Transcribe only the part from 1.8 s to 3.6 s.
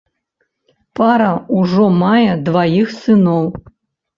мае дваіх сыноў.